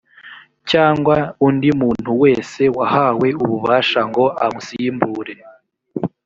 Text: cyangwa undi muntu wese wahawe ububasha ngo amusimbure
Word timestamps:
cyangwa 0.69 1.15
undi 1.47 1.69
muntu 1.81 2.11
wese 2.23 2.61
wahawe 2.77 3.27
ububasha 3.43 3.99
ngo 4.09 4.25
amusimbure 4.45 5.33